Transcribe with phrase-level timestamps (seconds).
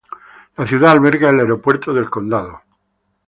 [0.57, 2.63] La ciudad alberga el Aeropuerto del Condado de Boone.